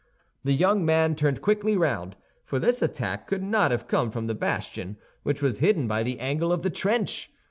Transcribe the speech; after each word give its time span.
The 0.43 0.53
young 0.53 0.83
man 0.83 1.13
turned 1.13 1.43
quickly 1.43 1.77
round, 1.77 2.15
for 2.43 2.57
this 2.57 2.81
attack 2.81 3.27
could 3.27 3.43
not 3.43 3.69
have 3.69 3.87
come 3.87 4.09
from 4.09 4.25
the 4.25 4.33
bastion, 4.33 4.97
which 5.21 5.43
was 5.43 5.59
hidden 5.59 5.87
by 5.87 6.01
the 6.01 6.17
angle 6.19 6.51
of 6.51 6.63
the 6.63 6.71
trench. 6.71 7.29